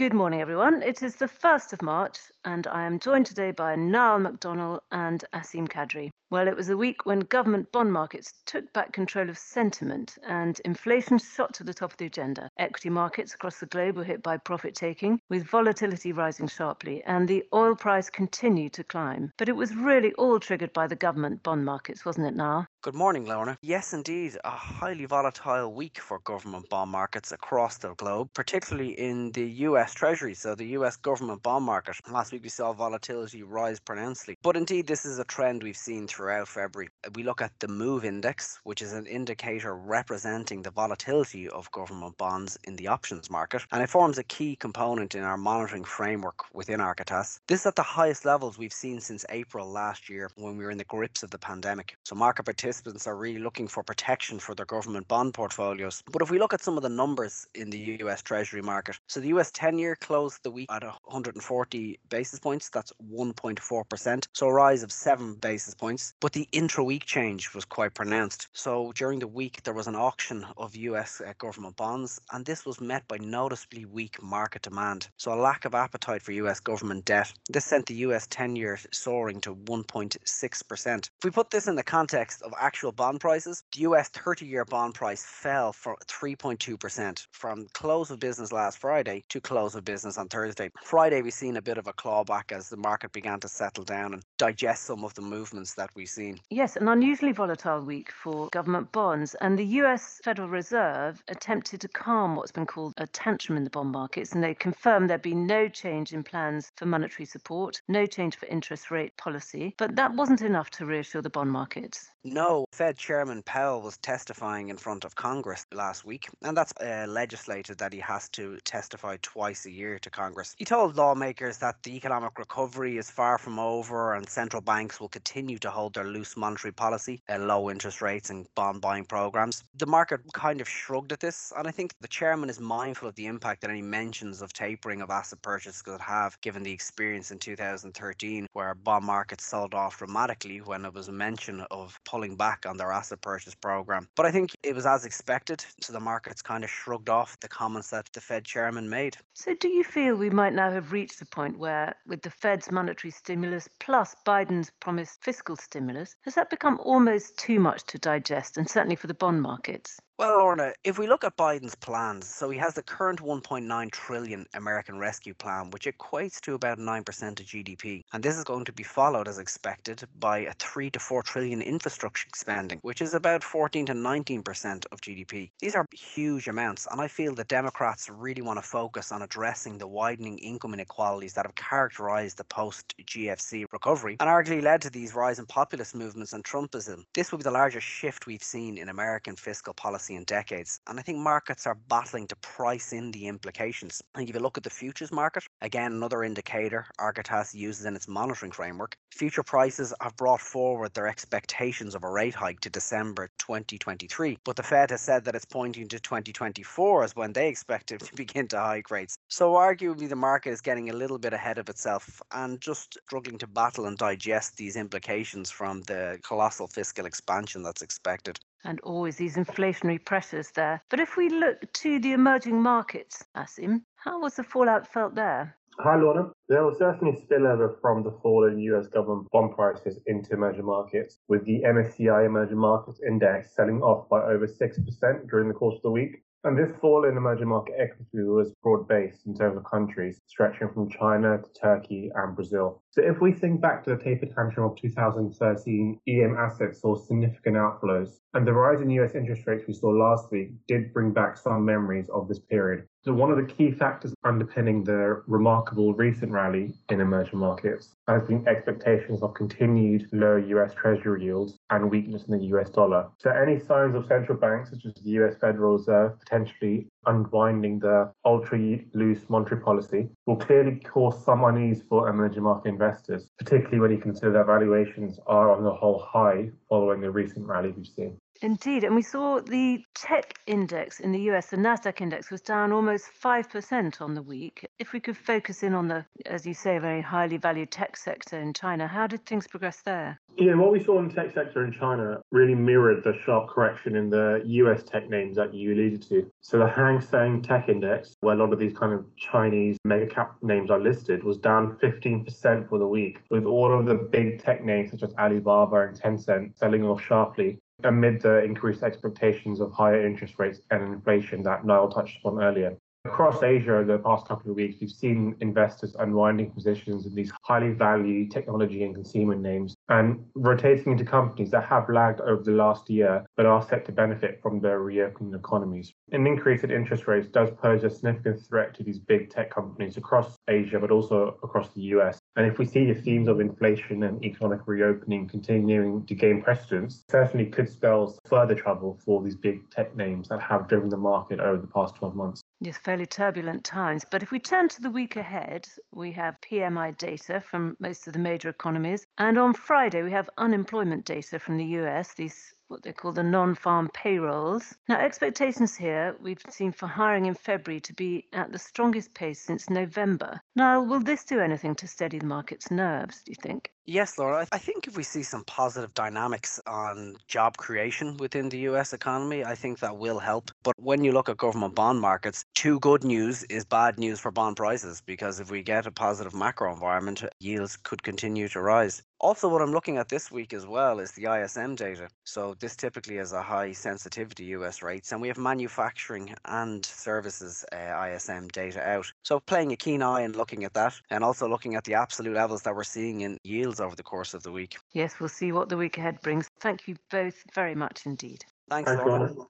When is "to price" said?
192.28-192.92